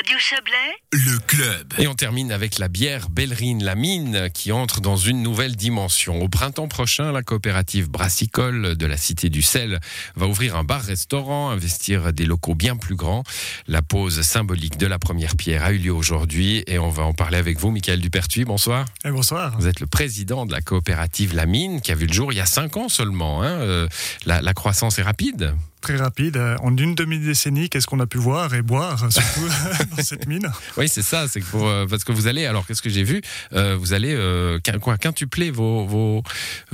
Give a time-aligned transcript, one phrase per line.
[0.00, 1.74] Radio Chablais, Le club.
[1.76, 6.22] Et on termine avec la bière Bellerine la Mine qui entre dans une nouvelle dimension.
[6.22, 9.78] Au printemps prochain, la coopérative brassicole de la Cité du Sel
[10.16, 13.24] va ouvrir un bar-restaurant, investir des locaux bien plus grands.
[13.66, 17.12] La pose symbolique de la première pierre a eu lieu aujourd'hui et on va en
[17.12, 18.46] parler avec vous, Michael Dupertuis.
[18.46, 18.86] Bonsoir.
[19.04, 19.54] Eh, bonsoir.
[19.58, 22.36] Vous êtes le président de la coopérative La Mine qui a vu le jour il
[22.36, 23.42] y a cinq ans seulement.
[23.42, 23.50] hein.
[23.60, 23.86] Euh,
[24.24, 25.54] la, la croissance est rapide.
[25.80, 26.36] Très rapide.
[26.36, 29.48] Euh, En une demi-décennie, qu'est-ce qu'on a pu voir et boire, euh, surtout
[29.96, 30.50] dans cette mine?
[30.76, 31.26] Oui, c'est ça.
[31.28, 32.46] C'est euh, parce que vous allez.
[32.46, 33.22] Alors, qu'est-ce que j'ai vu?
[33.52, 36.22] Euh, Vous allez euh, quoi, quintupler vos, vos,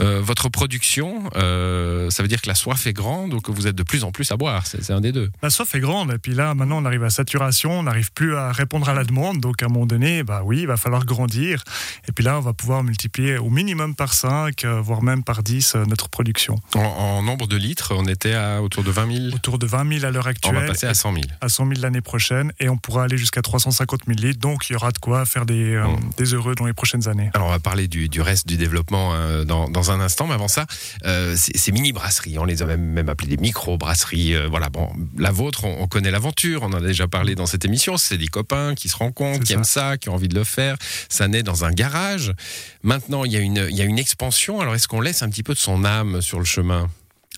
[0.00, 1.30] euh, votre production.
[1.36, 4.02] Euh, ça veut dire que la soif est grande ou que vous êtes de plus
[4.04, 4.64] en plus à boire.
[4.66, 5.30] C'est un des deux.
[5.42, 6.12] La soif est grande.
[6.12, 7.78] Et puis là, maintenant, on arrive à saturation.
[7.78, 9.40] On n'arrive plus à répondre à la demande.
[9.40, 11.62] Donc, à un moment donné, bah oui, il va falloir grandir.
[12.08, 15.42] Et puis là, on va pouvoir multiplier au minimum par 5, euh, voire même par
[15.42, 16.56] 10 euh, notre production.
[16.74, 19.34] En, en nombre de litres, on était à autour de 20 000.
[19.36, 20.54] Autour de 20 000 à l'heure On actuelle.
[20.54, 21.24] va passer à 100 000.
[21.40, 22.52] à 100 000 l'année prochaine.
[22.60, 24.40] Et on pourra aller jusqu'à 350 000 litres.
[24.40, 25.98] Donc, il y aura de quoi faire des, euh, Bon.
[26.16, 27.30] des heureux dans les prochaines années.
[27.34, 30.34] Alors on va parler du, du reste du développement euh, dans, dans un instant, mais
[30.34, 30.66] avant ça,
[31.04, 34.34] euh, ces mini-brasseries, on les a même, même appelées des micro-brasseries.
[34.34, 37.46] euh, voilà, bon, la vôtre, on, on connaît l'aventure, on en a déjà parlé dans
[37.46, 37.96] cette émission.
[37.96, 39.54] C'est des copains qui se rencontrent, qui ça.
[39.54, 40.76] aiment ça, qui ont envie de le faire.
[41.08, 42.32] Ça naît dans un garage.
[42.82, 44.60] Maintenant, il y a une, il y a une expansion.
[44.60, 46.88] Alors est-ce qu'on laisse un petit peu de son âme sur le chemin?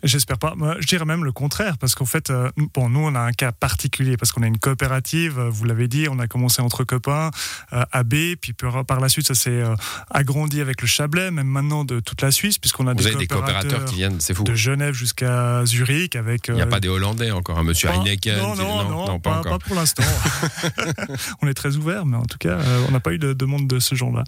[0.05, 0.55] J'espère pas.
[0.57, 3.21] Moi, je dirais même le contraire, parce qu'en fait, euh, nous- bon, nous, on a
[3.21, 6.63] un cas particulier, parce qu'on a une coopérative, euh, vous l'avez dit, on a commencé
[6.63, 7.31] entre copains,
[7.73, 9.75] euh, à B, puis par, la suite, ça s'est euh,
[10.11, 13.17] agrandi avec le Chablais, même maintenant de toute la Suisse, puisqu'on a Vous des avez
[13.17, 14.45] des coopérateurs qui viennent, c'est fou.
[14.45, 16.49] de Genève jusqu'à Zurich, avec...
[16.49, 18.39] Il n'y a pas des Hollandais encore, un monsieur pas- Heineken.
[18.39, 19.59] Non, qui- non, non, pas, pas, encore.
[19.59, 20.05] pas pour l'instant.
[21.43, 23.79] on est très ouvert, mais en tout cas, on n'a pas eu de demande de
[23.79, 24.25] ce genre-là.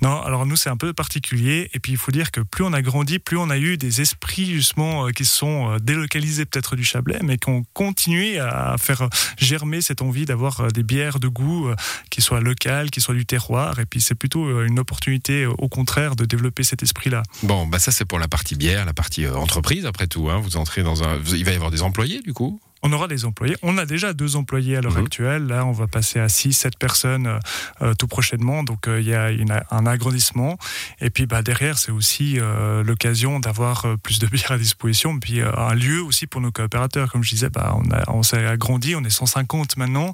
[0.00, 1.70] Non, alors nous, c'est un peu particulier.
[1.74, 4.00] Et puis, il faut dire que plus on a grandi, plus on a eu des
[4.00, 9.08] esprits, justement, qui sont euh, délocalisés peut-être du Chablais, mais qui ont continué à faire
[9.38, 11.76] germer cette envie d'avoir euh, des bières de goût euh,
[12.10, 13.78] qui soient locales, qui soient du terroir.
[13.78, 17.22] Et puis, c'est plutôt une opportunité, au contraire, de développer cet esprit-là.
[17.42, 20.30] Bon, bah ça c'est pour la partie bière, la partie entreprise après tout.
[20.30, 20.40] Hein.
[20.40, 22.60] Vous entrez dans un, il va y avoir des employés du coup?
[22.84, 23.56] On aura des employés.
[23.62, 25.04] On a déjà deux employés à l'heure Mhm.
[25.04, 25.46] actuelle.
[25.46, 27.38] Là, on va passer à 6, 7 personnes euh,
[27.82, 28.64] euh, tout prochainement.
[28.64, 30.58] Donc, euh, il y a une- un agrandissement.
[31.00, 35.18] Et puis, bah, derrière, c'est aussi euh, l'occasion d'avoir plus de bières à disposition.
[35.20, 37.10] Puis, un lieu aussi pour nos coopérateurs.
[37.12, 38.96] Comme je disais, bah, on, a- on s'est agrandi.
[38.96, 40.12] On est 150 maintenant.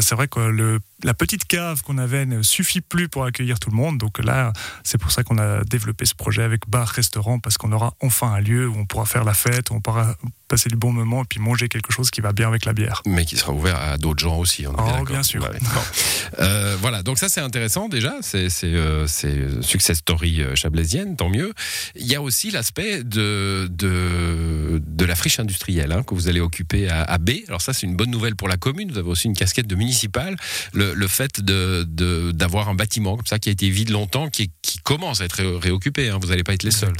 [0.00, 3.70] C'est vrai que le, la petite cave qu'on avait ne suffit plus pour accueillir tout
[3.70, 3.98] le monde.
[3.98, 4.52] Donc là,
[4.84, 8.40] c'est pour ça qu'on a développé ce projet avec bar-restaurant parce qu'on aura enfin un
[8.40, 10.14] lieu où on pourra faire la fête, où on pourra
[10.48, 13.02] passer du bon moment et puis manger quelque chose qui va bien avec la bière.
[13.06, 14.66] Mais qui sera ouvert à d'autres gens aussi.
[14.66, 15.42] On est Oh, bien sûr.
[15.42, 15.58] Ouais.
[16.40, 19.06] Euh, voilà, donc ça c'est intéressant déjà, c'est euh,
[19.62, 21.52] success story euh, chablaisienne, tant mieux.
[21.94, 26.40] Il y a aussi l'aspect de, de, de la friche industrielle hein, que vous allez
[26.40, 27.30] occuper à, à B.
[27.48, 29.74] Alors ça c'est une bonne nouvelle pour la commune, vous avez aussi une casquette de
[29.74, 30.36] municipal.
[30.72, 31.84] Le, le fait de-
[32.32, 35.36] d'avoir un bâtiment comme ça qui a été vide longtemps, qui, qui commence à être
[35.36, 36.92] ré- réoccupé, hein, vous n'allez pas être les seuls.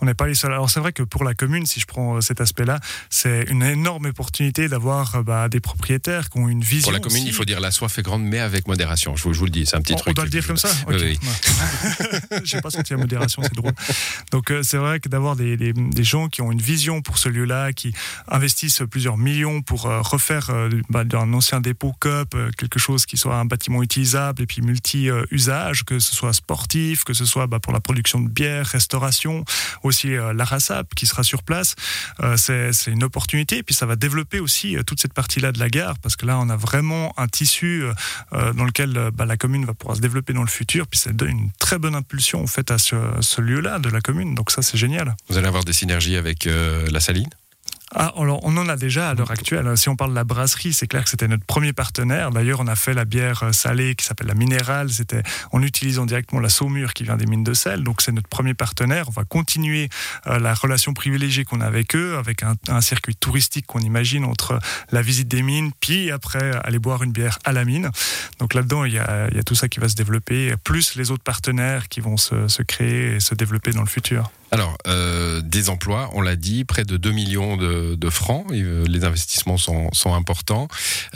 [0.00, 0.52] On n'est pas les seuls.
[0.52, 2.80] Alors c'est vrai que pour la commune, si je prends euh, cet aspect-là,
[3.10, 6.84] c'est une énorme opportunité d'avoir euh, bah, des propriétaires qui ont une vision.
[6.84, 7.28] Pour la commune, aussi.
[7.28, 9.16] il faut dire la soif est grande, mais avec modération.
[9.16, 10.16] Je vous, je vous le dis, c'est un petit On, on truc.
[10.16, 11.02] doit le dire comme ça Oui, Ok.
[11.04, 11.18] oui.
[12.44, 13.72] Je n'ai pas senti la modération, c'est drôle.
[14.32, 17.18] Donc euh, c'est vrai que d'avoir des, des- des gens qui ont une vision pour
[17.18, 17.92] ce lieu-là, qui
[18.28, 23.16] investissent plusieurs millions pour euh, refaire euh, bah, d'un ancien dépôt COP quelque chose qui
[23.16, 27.60] soit un bâtiment utilisable et puis multi-usage, que ce soit sportif, que ce soit bah,
[27.60, 29.44] pour la production de bière, restauration,
[29.82, 31.74] aussi euh, l'ARASAP qui sera sur place.
[32.36, 35.58] C'est c'est une opportunité et puis ça va développer aussi euh, toute cette partie-là de
[35.58, 37.92] la gare parce que là on a vraiment un tissu euh,
[38.32, 40.86] euh, dans lequel bah, la commune va pouvoir se développer dans le futur.
[40.86, 44.34] Puis ça donne une très bonne impulsion en fait à ce, lieu-là de la commune.
[44.34, 45.14] Donc ça c'est génial.
[45.28, 47.30] Vous allez avoir des synergies avec la saline?
[47.96, 49.76] Ah, alors on en a déjà à l'heure actuelle.
[49.78, 52.30] Si on parle de la brasserie, c'est clair que c'était notre premier partenaire.
[52.30, 54.90] D'ailleurs, on a fait la bière euh, salée qui s'appelle la minérale.
[54.90, 55.22] C'était
[55.52, 57.84] en utilisant directement la saumure qui vient des mines de sel.
[57.84, 59.08] Donc c'est notre premier partenaire.
[59.08, 59.90] On va continuer
[60.26, 64.58] euh, la relation privilégiée qu'on a avec eux, avec un, circuit touristique qu'on imagine entre
[64.90, 67.90] la visite des mines, puis après aller boire une bière à la mine.
[68.40, 71.88] Donc là-dedans, il y a, tout ça qui va se développer, plus les autres partenaires
[71.88, 74.30] qui vont se créer et se développer dans le futur.
[74.50, 78.46] Alors, euh, des emplois, on l'a dit, près de 2 millions de, de francs.
[78.52, 80.68] Euh, les investissements sont, sont importants.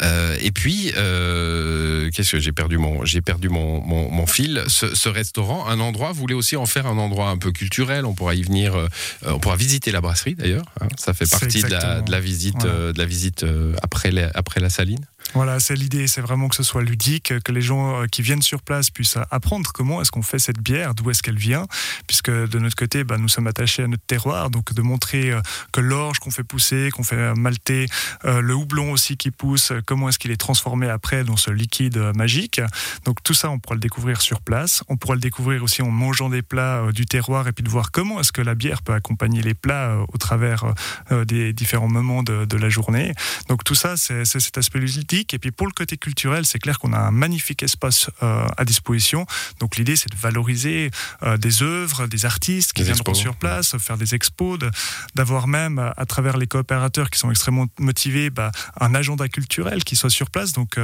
[0.02, 4.64] Euh, et puis, euh, qu'est-ce que j'ai perdu mon j'ai perdu mon, mon, mon fil?
[4.66, 8.06] Ce, ce restaurant, un endroit, vous voulez aussi en faire un endroit un peu culturel?
[8.06, 8.75] On pourra y venir.
[9.25, 10.64] on pourra visiter la brasserie d'ailleurs.
[10.81, 10.88] hein.
[10.96, 12.02] ça fait partie de la, exactement.
[12.04, 13.46] de la visite de la visite
[13.82, 15.04] après la, après la saline.
[15.34, 18.62] Voilà, c'est l'idée, c'est vraiment que ce soit ludique, que les gens qui viennent sur
[18.62, 21.66] place puissent apprendre comment est-ce qu'on fait cette bière, d'où est-ce qu'elle vient,
[22.06, 25.32] puisque de notre côté, bah, nous sommes attachés à notre terroir, donc de montrer
[25.72, 27.86] que l'orge qu'on fait pousser, qu'on fait malter,
[28.25, 32.60] le houblon aussi qui pousse, comment est-ce qu'il est transformé après dans ce liquide magique.
[33.04, 34.82] Donc tout ça, on pourra le découvrir sur place.
[34.88, 37.90] On pourra le découvrir aussi en mangeant des plats du terroir et puis de voir
[37.90, 40.72] comment est-ce que la bière peut accompagner les plats euh, au travers euh,
[41.12, 43.12] euh, des différents moments de, la journée.
[43.48, 45.18] Donc tout ça, c'est cet aspect ludique.
[45.35, 49.26] Et puis pour le côté culturel, c'est clair qu'on a un magnifique espace à disposition.
[49.61, 50.91] Donc l'idée, c'est de valoriser
[51.38, 54.59] des œuvres, des artistes qui viendront sur place, faire des expos,
[55.15, 58.50] d'avoir même à travers les coopérateurs qui sont extrêmement motivés, bah,
[58.81, 60.53] un agenda culturel qui soit sur place.
[60.53, 60.79] Donc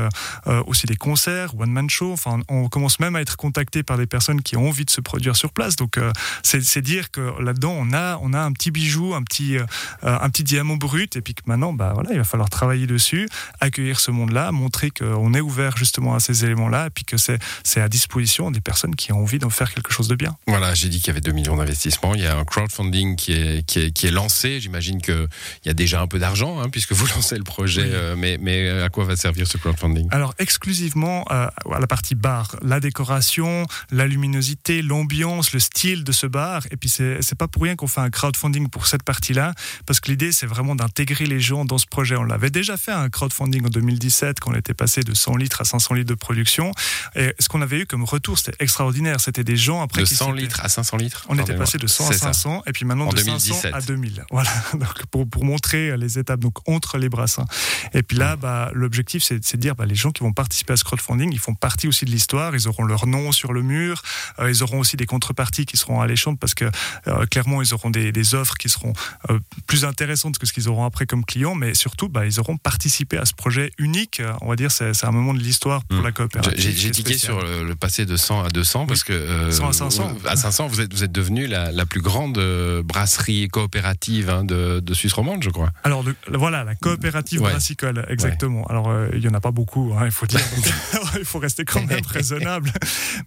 [0.67, 2.13] aussi des concerts, one man show.
[2.13, 5.01] Enfin, on commence même à être contacté par des personnes qui ont envie de se
[5.01, 5.77] produire sur place.
[5.77, 5.99] Donc
[6.43, 9.65] c'est dire que là-dedans, on a, on a un petit bijou, un petit, euh,
[10.03, 13.29] un petit diamant brut, et puis que maintenant, bah, voilà, il va falloir travailler dessus,
[13.61, 17.39] accueillir ce monde-là, montrer qu'on est ouvert justement à ces éléments-là, et puis que c'est
[17.81, 20.37] à disposition des personnes qui ont envie d'en faire quelque chose de bien.
[20.47, 22.15] Voilà, j'ai dit qu'il y avait 2 millions d'investissements.
[22.15, 24.61] Il y a un crowdfunding qui est, qui est, qui est lancé.
[24.61, 25.29] J'imagine qu'il
[25.65, 27.85] y a déjà un peu d'argent, hein, puisque vous lancez le projet.
[27.85, 30.09] Euh, mais, mais à quoi va servir ce crowdfunding?
[30.11, 36.13] Alors, exclusivement euh, à la partie bar, la décoration, la luminosité, l'ambiance, le style de
[36.13, 36.63] ce bar.
[36.71, 39.53] Et puis, c'est pas pour rien qu'on fait un crowdfunding pour cette partie-là,
[39.87, 42.17] parce que l'idée, c'est vraiment d'intégrer les gens dans ce projet.
[42.17, 43.69] On l'avait déjà fait un crowdfunding en
[44.15, 46.73] 2017, quand on était passé de 100 litres à 500 litres de production.
[47.17, 49.21] Et ce qu'on avait eu comme retour, c'était extraordinaire.
[49.21, 50.03] C'était des gens après.
[50.03, 52.85] De 100 litres à 500 litres On était passé de 100 à 500, et puis
[52.85, 54.25] maintenant de 500 à 2000.
[54.35, 57.45] Voilà, donc pour, pour, montrer les étapes, donc entre les brassins.
[57.93, 60.77] Et puis là, bah, l'objectif, c'est de dire, bah, les gens qui vont participer à
[60.77, 64.03] ce crowdfunding, ils font partie aussi de l'histoire, ils auront leur nom sur le mur,
[64.41, 66.65] euh, ils auront aussi des contreparties qui seront alléchantes parce que
[67.07, 68.95] euh, clairement, ils auront des, offres qui seront
[69.31, 72.57] euh, plus intéressantes que ce qu'ils auront après comme clients, mais surtout, bah, ils auront
[72.57, 74.04] participé à ce projet unique.
[74.41, 76.05] On va dire, c'est un moment de l'histoire pour hmm.
[76.05, 76.77] la coopérative.
[76.77, 80.17] J'ai tiqué sur le, passé de 100 à 200 parce que 100 à 500.
[80.27, 82.39] À 500, vous êtes, vous êtes devenu la, plus grande
[82.85, 85.71] brasserie coopérative hein, de, Suisse romande, je crois.
[85.83, 88.67] Alors voilà, la coopérative brassicole, exactement.
[88.67, 90.41] Alors il y en a pas beaucoup, hein, il faut dire.
[91.19, 92.71] il faut rester quand même raisonnable.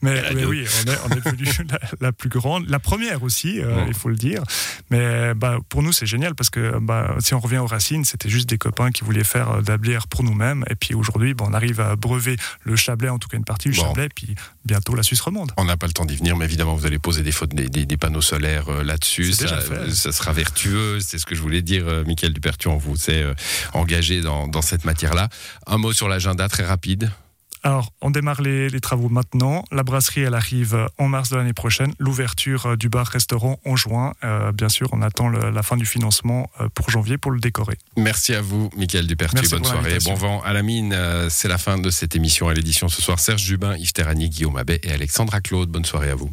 [0.02, 1.48] Mais, oui, on est, on est devenu
[2.00, 4.44] la, plus grande, la première aussi, euh, il faut le dire.
[4.90, 8.30] Mais bah, pour nous, c'est génial parce que bah, si on revient aux racines, c'était
[8.30, 10.57] juste des copains qui voulaient faire euh, de la bière pour nous-mêmes.
[10.70, 13.70] Et puis aujourd'hui, bah, on arrive à brever le Chablais, en tout cas une partie
[13.70, 15.52] du Chablais, puis bientôt la Suisse romande.
[15.58, 17.98] On n'a pas le temps d'y venir, mais évidemment, vous allez poser des, des, des
[17.98, 19.34] panneaux solaires euh, là-dessus.
[19.34, 19.60] Ça,
[19.92, 22.78] ça, sera vertueux, c'est ce que je voulais dire, Michael Dupertuan.
[22.78, 23.26] Vous s'est
[23.74, 25.30] engagé dans, dans cette matière-là.
[25.66, 27.12] Un mot sur l'agenda très rapide.
[27.68, 29.66] Alors, on démarre les, travaux maintenant.
[29.74, 31.94] La brasserie, elle arrive en mars de l'année prochaine.
[32.00, 34.14] L'ouverture euh, du bar-restaurant en juin.
[34.24, 37.78] Euh, bien sûr, on attend la fin du financement euh, pour janvier pour le décorer.
[37.98, 39.50] Merci à vous, Michael Dupertu.
[39.50, 39.98] Bonne soirée.
[40.06, 40.98] Bon vent à la mine.
[41.30, 43.20] C'est la fin de cette émission à l'édition ce soir.
[43.20, 45.68] Serge Jubin, Yves Terrani, Guillaume Abbé et Alexandra Claude.
[45.68, 46.32] Bonne soirée à vous.